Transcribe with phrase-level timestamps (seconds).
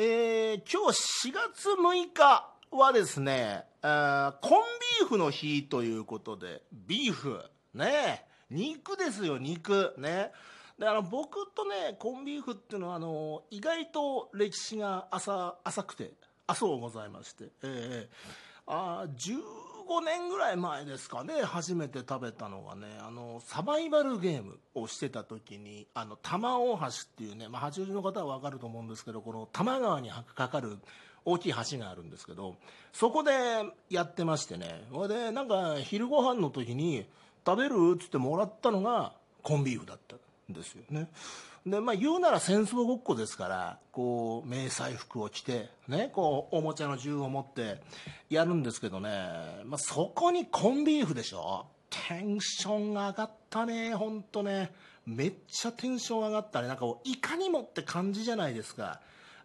[0.00, 4.62] えー、今日4月6日はですね、えー、コン
[5.00, 7.40] ビーフの日ということで、ビーフ、
[7.74, 10.30] ね、肉ですよ、肉、ね。
[10.78, 16.12] であの僕とねコンビーフっていうのはあの意外と歴史が浅浅くて
[16.46, 18.08] 浅うございまして、えー、
[18.68, 19.40] あ10
[19.88, 30.76] 5年ぐらい前ですかね初めて食べたのがねあのサバイバルゲームをしてた時にあの玉大橋っていうね、まあ、八王子の方は分かると思うんですけどこの多摩川にかかる
[31.24, 32.56] 大きい橋があるんですけど
[32.92, 33.32] そこで
[33.88, 37.06] やってましてねそれでなんか昼ご飯の時に
[37.46, 41.08] 「食べる?」っつってもらったのがコンビーフだったんですよね。
[41.70, 47.80] でまあ、言うなら戦争ごっこですからこう迷彩服を着て、ね、こうおもちゃの銃を持って
[48.30, 49.10] やるんですけどね、
[49.64, 51.66] まあ、そこにコンビーフでしょ。
[52.08, 54.72] テンション上がったね本当ね。
[55.06, 56.68] めっちゃテンション上がったね。
[56.68, 59.00] なんかいかにもって感じじゃないですか。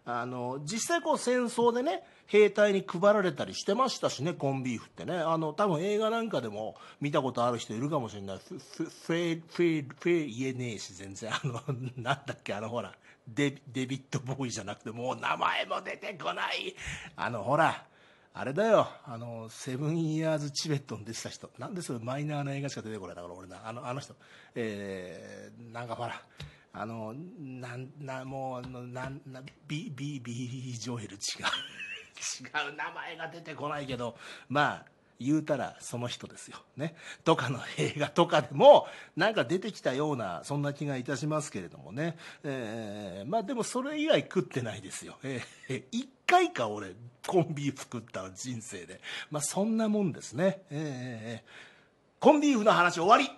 [0.06, 5.16] あの実際こう戦争でね兵隊に配られたりしてましたしねコンビーフってね。
[5.16, 8.38] あの多分映画なんかでも見たことある人いるかもしれない。
[8.38, 11.32] フフフェフェフェ言えねえし全然。
[11.32, 11.62] あの
[11.96, 12.94] なんだっけあのほら
[13.26, 16.74] デデビッド・ボーイじゃなくてもう名前も出てこない。
[17.16, 17.86] あのほら
[18.34, 18.88] あれだよ。
[19.04, 21.50] あのセブンイヤーズ・チベットに出てた人。
[21.58, 23.16] なんでそれマイナーな映画しか出てこない。
[23.16, 24.14] だから俺なあのあの人。
[24.54, 26.20] えー、なんかほら
[26.74, 31.20] あのなんなもうなんなビビビジョエル違う。
[32.40, 34.16] 違う名前が出てこないけど
[34.48, 34.86] まあ
[35.20, 36.58] 言うたらその人ですよ。
[36.76, 36.96] ね。
[37.24, 46.94] とかの映画とかでもなんか出てきたようなそんな気がいたしますけれどもね、えーまあでもそれ以外食ってないですよ、えー、1回か俺
[47.26, 49.00] コンビーフ食った人生で。
[49.30, 53.30] まあそんなもんですね、えー、コンビーフの話終わり。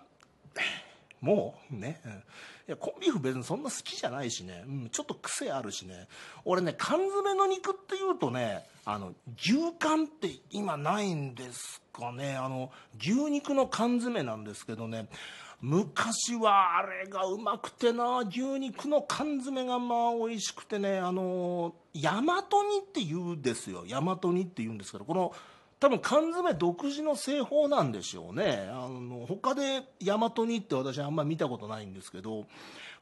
[1.20, 2.22] もうね、うん、
[2.68, 6.08] いやコンビーフ別にそんな好きじゃないしね、うん、ちょっと癖あるしね。
[6.44, 12.34] 俺ね缶詰の肉っていうとねあの牛缶って今ないんですかね。
[12.34, 15.08] あの牛肉の缶詰なんですけどね。
[15.60, 18.24] 昔はあれがうまくてな。
[18.28, 20.98] 牛肉の缶詰がまあ美味しくてね。
[20.98, 23.84] あの大和煮って言うんですよ。
[23.88, 25.32] 大和煮って言うんですけどこの
[25.78, 28.68] 多分缶詰独自の製法なんでしょうね。
[28.70, 32.46] あの他で大和煮って私あんま見たことないんですけど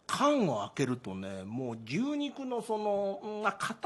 [0.07, 3.77] 缶を開けるとねもう牛肉のその、まあ、塊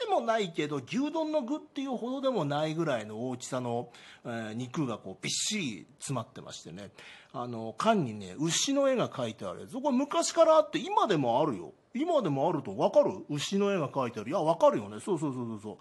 [0.00, 3.90] でもないけど牛丼の具っていうほどでもないぐらいの大きさの、
[4.24, 6.90] えー、肉がこうびっしり詰まってましてね。
[7.34, 9.74] あの缶にね牛の絵が描いてあるやつ。
[9.74, 11.74] これ昔からあって今でもあるよ。
[11.94, 13.24] 今でもあると分かる？
[13.28, 14.30] 牛の絵が描いてある。
[14.30, 15.00] いや分かるよね。
[15.00, 15.78] そうそうそうそうそう。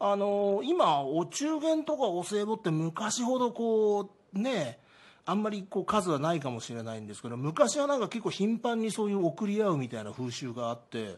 [0.00, 4.78] あの今お中元とかお歳暮って昔ほどこうね
[5.26, 11.16] あんまりこう数はないかもしれないんですけど昔はなんか結構頻繁にそういう送り合うみたいな風習があって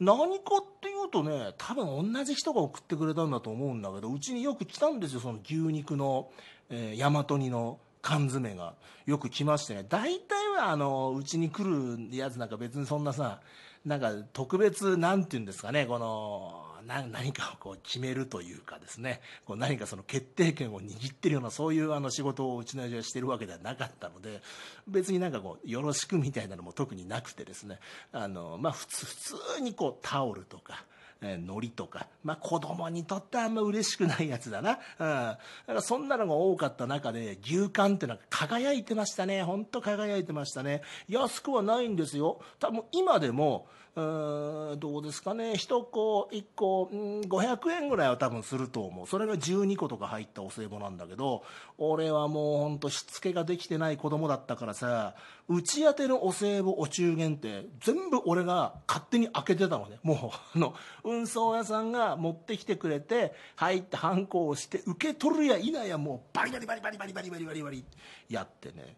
[0.00, 6.28] 何かっていうとね多分同じ人が送ってくれたんだと思うんだけどうちによく来たんですよその牛肉の、
[6.68, 8.74] えー、大和煮の缶詰が。
[9.06, 9.84] よく来ましてね。
[9.88, 13.40] 大体はあのうちに来るやつなんか別にそんなさ
[13.84, 19.20] なんか特別なんて言うんですかねこのな何かをこう決めるというかですね。
[19.44, 24.42] こう何かその決定権を握ってるようなそういうあの仕事をうちの親父はしてるわけではなかったので
[24.86, 27.78] 別になんかこうよろしくみたいなのも特になくてですね。
[28.12, 29.16] あの、まあ、普通普
[29.56, 30.84] 通にこうタオルとか。
[31.24, 39.42] え海苔とか、まあ、子供にとってはあんま嬉しくないやつだな、うん、だからそんなのが多かった中で牛缶ってのは輝いてましたね。
[39.42, 40.82] 本当輝いてましたね。
[41.08, 42.40] 安くはないんですよ。
[42.58, 45.52] 多分今でもうんどうですかね。
[45.52, 49.06] 1個1個、うん、500円ぐらいは多分すると思う。
[49.06, 51.44] それが12個とか入ったお歳暮なんだけど
[51.78, 55.14] 俺はもうほんとしつけができてない子供だったからさ
[55.48, 60.00] 打ち当てのお歳暮お中元って全部俺が勝手に開けてたのね。
[60.02, 60.74] もうあの
[61.04, 67.84] 運送屋さんが持ってきてくれて入ってハンコをして受け取るや否やもうバリバリバリバリバリバリバリバリバリ
[68.28, 68.96] やってね。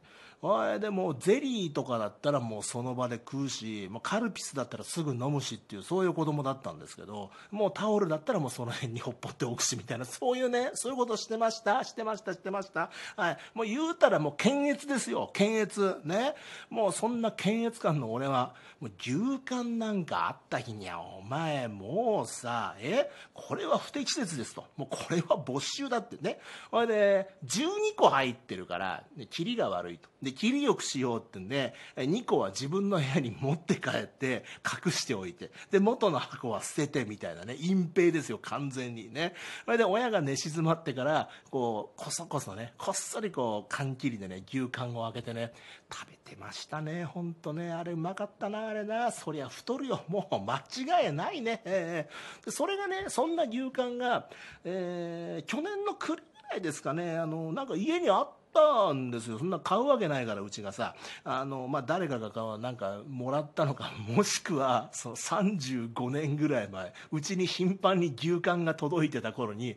[0.81, 12.91] でもゼリーとかだったらもうその場で食うしもうカルピスだったらすぐ飲むしっていうそういう子供だったんですけどもうタオルだったらもうその辺にほっぽっておくしみたいなそういうねそういうことしてましたしてましたしてました。
[13.17, 13.39] はい。
[13.55, 15.31] もう言うたらもう検閲ですよ。
[15.33, 16.01] 検閲。
[16.05, 16.35] ね。
[16.71, 19.15] もうそんな検閲官の俺はもう牛
[19.45, 23.11] 肝なんかあった日にはお前もうさえ？
[23.35, 24.65] これは不適切ですと。
[24.77, 26.17] もうこれは没収だって。
[26.21, 26.39] ね。
[26.71, 30.09] ほいで12個入ってるから、ね、キリが悪いと。
[30.27, 34.45] で切りよくしようってんで2個は自分の部屋に持って帰って
[34.85, 35.53] 隠しておいて。
[35.71, 39.13] で元の箱は捨ててみたいなね隠蔽ですよ完全に。
[39.13, 39.35] ね。
[39.65, 45.53] それで親が寝静まってからこうこそこそねこっそりこう缶切りでね牛缶を開けてね
[45.93, 47.71] 食べてましたねほんとね。
[47.71, 49.13] あれうまかったなあれな。
[49.13, 50.03] そりゃ太るよ。
[50.09, 50.59] もう間
[51.05, 54.29] 違いないね、えー、それがねそんな牛缶が、
[54.65, 57.19] えー、去年の暮れぐらいですかね。
[57.19, 59.39] あのなんか家にあったんですよ。
[59.39, 60.95] そんな買うわけないからうちがさ。
[61.25, 63.93] あの、まあ、誰かが買うなんかもらったのか。
[64.09, 69.77] もしくはその35年ぐらい前うちに頻繁に牛缶が届いてた頃に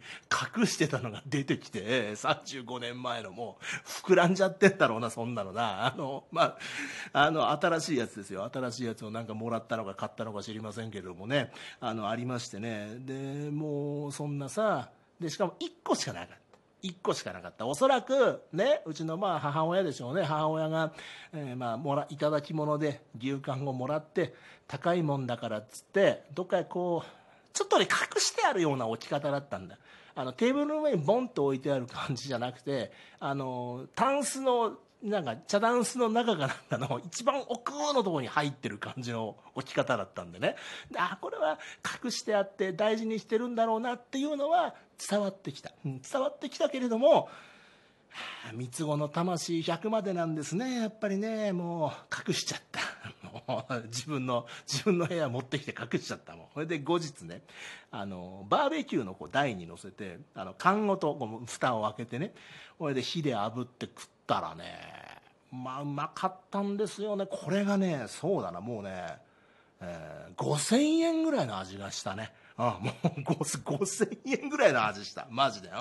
[0.58, 3.64] 隠してたのが出てきて35年前のもう
[4.08, 5.88] 膨らんじゃってんだろうなそんなのな。
[5.88, 6.58] あのま
[7.14, 8.50] ああの新しいやつですよ。
[8.52, 11.52] 新しいやつをなんかもらったのか買ったのか知りませんけれどもね。
[11.82, 12.96] あのありましてね。
[13.00, 16.49] でもうそんなさでしかも1個しかなかった。
[16.84, 17.66] 1個しかなかった。
[17.66, 20.24] おそらくねうちのまあ母親でしょうね。
[20.24, 20.94] 母親が、
[21.34, 24.34] えー、まあもらいただき物で牛缶をもらって
[24.68, 27.10] 高いもんだからっつってどっかこう
[27.54, 29.78] ちょっとね隠してあるような置き方だったんだ。
[30.16, 40.56] あのテーブルの上にボンと置いてある感じじゃなくてあのタンスのなんか茶ダンスの中かなんかの一番奥のところに入ってる感じの置き方だったんでね。
[40.98, 41.58] あこれは
[42.04, 44.76] 隠してあって大事にしてるんだろうなっていうのは
[45.10, 47.30] 伝わってきた、うん、伝わってきたけれども
[48.54, 50.82] 三つ子の魂100までなんですね。
[50.82, 52.80] やっぱりねもう隠しちゃった。
[53.48, 56.36] もう自分の自分の部屋持ってきて隠しちゃった。
[56.36, 57.42] もんそれで後日ね
[57.92, 62.34] あのバーベキューのこう台に乗せてあの缶ごとこう蓋を開けてね
[62.78, 64.64] それで火で炙って食ってたらね
[65.52, 67.26] まあうまかったんですよね。
[67.26, 68.62] これがねそうだな。
[68.62, 69.18] もうね、
[69.82, 72.32] えー、5000円ぐらいの味がしたね。
[72.56, 75.26] あもう5000円ぐらいの味した。
[75.32, 75.70] マジで。
[75.70, 75.74] うん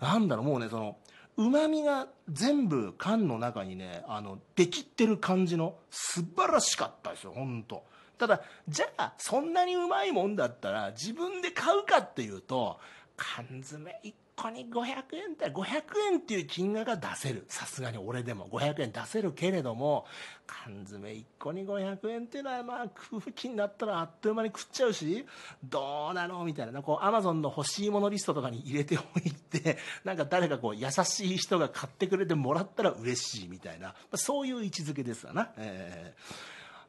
[0.00, 0.44] なんだろう。
[0.44, 0.96] もうねその
[1.36, 7.32] うまみが全部缶の中にねあのできってる感じの素晴らしかったですよ。
[7.34, 7.82] 本当
[8.18, 12.78] ただじゃあそんなにうまいもんだったら自分で買うかっていうと
[13.16, 15.82] 缶詰1個に500円って500
[16.12, 17.44] 円っていう金額が出せる。
[17.48, 18.48] さすがに俺でも。
[18.48, 20.06] 500円出せるけれども
[20.46, 25.26] 缶詰1個に500円っていうのはまあ空気になったらあっという間に食っちゃうし
[25.64, 26.82] どうなのみたいな。
[26.82, 33.94] こうアマゾンの欲しいものリストとかに入れておいて なんか誰かこう優しい人が買ってくれてもらったら嬉しいみたいな。
[34.14, 35.52] そういう位置づけですわな。
[35.56, 36.14] え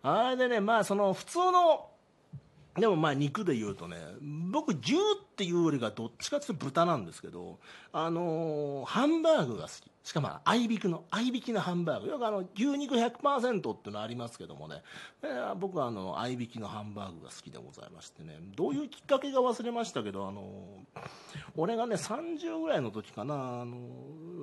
[0.03, 1.92] ー、あれでねまあその普通の
[2.77, 3.97] でもまあ肉で言うとね
[4.51, 4.97] 僕牛っ
[5.35, 7.59] ていうよりがどっちかっていうと豚なんですけど
[7.91, 9.93] あのー、ハンバーグが好き。
[10.03, 12.09] しかも合いびきの合いびきのハンバーグ。
[12.09, 14.81] よくあの牛肉100%っていうのありますけどもね、
[15.23, 18.37] えー、僕はあの合いびきのハンバーグが好きでございましてね。
[18.55, 20.99] どういうきっかけが忘れましたけどあのー、
[21.55, 23.77] 俺がね30ぐらいの時かなあの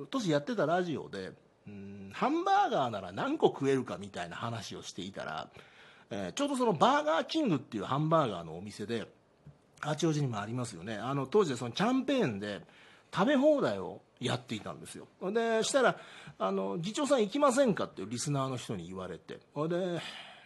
[0.09, 1.33] 当時やってたラジオで
[1.67, 5.49] うんハンバーガーなら何個食えるかみたいな話をしていたら
[6.11, 9.07] えー、ちょうどそのバーガーキングっていうハンバーガーのお店で
[9.79, 10.95] 八王子にもありますよね。
[10.95, 12.61] あの当時そのキャンペーンで
[13.13, 15.07] 食べ放題をやっていたんですよ。
[15.31, 15.97] でしたら
[16.37, 19.39] あの「議長さん行きませんか?」っていうリスナーの人に言われて。
[19.55, 20.01] で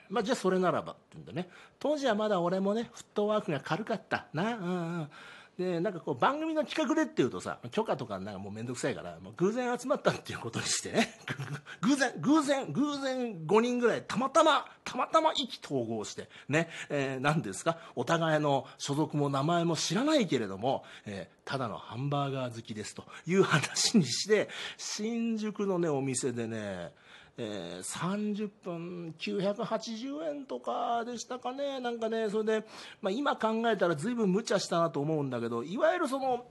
[0.08, 1.50] まあ、じゃあそれならばって言うんでね。
[1.80, 4.28] 当時はまだ俺もねフットワークが軽かった。
[4.34, 5.10] な、うんうん、
[5.58, 11.18] でなんかこう番組の企画でっていうとさ許可とかなんかもう面倒くさいからもう偶然集まったっていうことにしてね。
[11.82, 17.78] 偶然偶然偶然5人ぐらいたまたまたまたま意気投合してね、えー、何ですか？
[17.96, 26.92] お互いの所属も名前も知らないけれども、えー、ただのハンバーガー好きですという話にして新宿のねお店でね
[27.38, 31.80] えー、30分980円とかでしたかね。
[31.80, 32.68] なんかねそれで、
[33.02, 36.46] まあ、今考えたら随分無茶したなと思うんだけどいわゆるその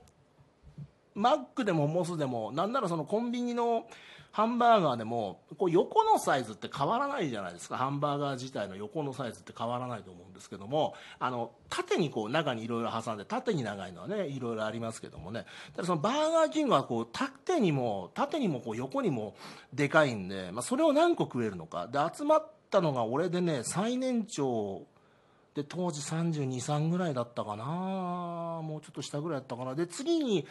[1.15, 3.87] マックでもモスでもなんならそのコンビニの
[4.35, 7.77] ハンバーガーでもこう横のサイズって変わらないじゃないですか。
[7.77, 15.45] ハンバーガー自体の横のサイズって変わらないと思うんですけどもあの縦にこう中にいろいろ挟んで縦に長いのはねいろいろありますけどもね。
[15.73, 19.35] ただそのバーガーキングはこう縦にも縦にもこう横にも
[19.73, 21.87] でかいんで、まあ、それを何個食えるのか。
[21.87, 24.85] で集まったのが俺でね最年長
[25.53, 27.63] で当時323ぐらいだったかな。
[27.63, 29.75] もうちょっと下ぐらいだったかな。
[29.75, 30.45] で次に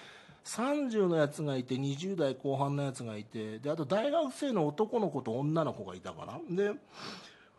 [0.44, 6.38] 30のやつがいて20代後半のやつがいてであと大学生の男の子と女の子がいたかな。
[6.50, 6.72] で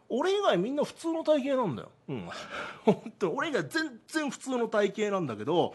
[0.07, 2.29] 俺以外みんな普通の体型なんだよ、うん、
[2.85, 5.73] 本当俺以外全然普通の体型なんだけど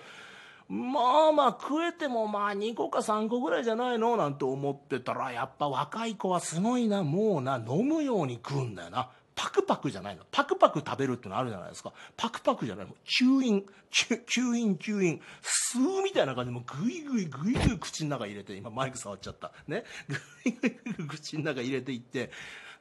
[0.68, 4.16] まあまあ食えてもまあ2個か3個ぐらいじゃないの？
[4.16, 9.10] なんて思ってたらやっぱ若い子はすごいなもうな飲むように食うんだよな。
[9.42, 10.24] パクパクじゃないの。
[10.30, 11.94] パクパク食べるってのあるじゃないですか。
[12.14, 12.92] パクパクじゃないの。
[13.06, 19.52] 吸引吸引吸引吸うみたいな感じでもグイグイグイグイ口の中入れて今マイク触っちゃった。
[19.66, 19.84] ね。
[20.08, 22.30] グイグイグイ口の中入れていって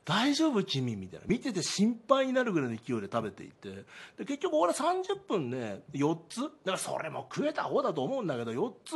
[0.04, 1.28] 大丈夫君みたいな。
[1.30, 3.86] 見てて心配になるぐらいの勢いで食べていて。
[4.18, 6.42] で結局俺30分ね4つ。
[6.42, 8.96] だからそれも食えた方だと思うんだけど4つ。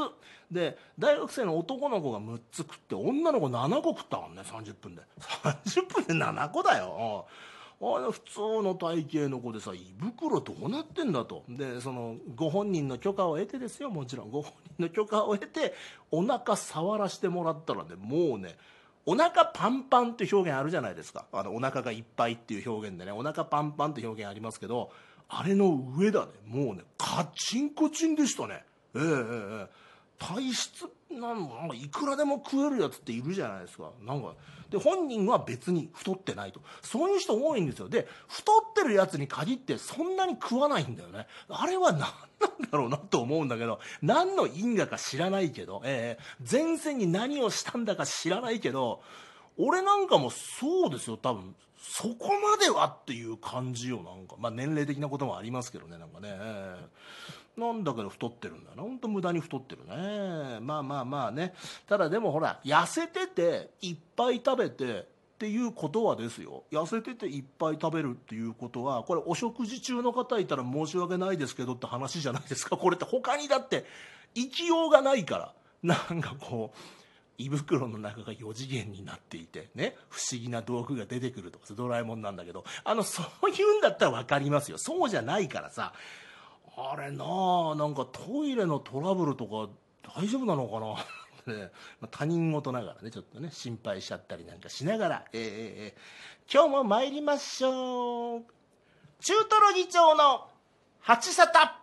[0.52, 5.04] で大学生の男の子が6つ食って女の子7個食ったもんね30分で。
[5.22, 7.26] 30分で7個だよ。
[7.86, 11.44] あれ普通の体型の子でさ胃袋どうなってんだと。
[11.50, 13.90] でそのご本人の許可を得てですよ。
[13.90, 15.74] もちろんご本人の許可を得て
[16.10, 18.56] お腹触らせてもらったらねもうね
[19.06, 21.26] お腹パンパンって表現あるじゃないですか。
[21.34, 24.92] あのお腹がいっぱいっていう表現でねお腹パンパンって表現ありますけど
[25.28, 28.64] あれの上だねもうねカチンコチンでしたね。
[28.96, 29.68] ええええ。
[30.20, 33.92] 体質なんいくらでも食えるやつっているじゃないですか。
[34.02, 34.34] なんか
[34.70, 36.62] で本人は別に太ってないと。
[36.82, 37.90] そういう人多いんですよ。
[37.90, 41.28] で太ってるやつに限ってそんなに食わないんだよね。
[41.50, 42.10] あれは何なん
[42.72, 49.02] だろうなと思うんだけど何の因果か知らないけど、えー、前線に何をしたんだか知らないけど
[49.58, 51.56] 俺なんかもそうですよ多分。
[51.86, 54.36] そこまではっていう感じよなんか。
[54.40, 56.86] まあ年齢的なこともありますけどねなんかね、えー、
[57.56, 58.82] なんだけど太ってるんだな。
[58.82, 60.60] 本当無駄に太ってるね。
[60.62, 61.54] まあまあまあね。
[61.88, 66.64] ただでもほら痩せてていっぱい食べてっていうことはですよ。
[66.72, 72.76] 痩せてていっぱい食べるっていうことはこれお食事中の方いたら申し訳ないですけどって話じゃないですか。
[72.76, 73.86] これって他にだって
[74.34, 75.54] 生きようがないから。
[75.84, 76.78] なんかこう
[77.38, 79.96] 胃袋の中が4次元になっていてね。
[80.10, 82.64] 不思議な道具が出てくるとかドラえもんなんだけど。
[82.84, 84.78] あのそういうんだったら分かりますよ。
[84.80, 85.94] そうじゃないからさ。
[86.76, 87.26] あれな
[87.74, 89.70] あなんかトイレのトラブルとか
[90.18, 90.80] 大丈夫なのか
[91.48, 91.54] な？
[91.54, 91.72] ね。
[92.00, 98.44] まあ、他人事ながらねちょっとね心配しちゃったりなんかしながら、えー、えー、今日も参りましょう。
[99.20, 100.48] 中トロ議長の
[101.02, 101.83] 八里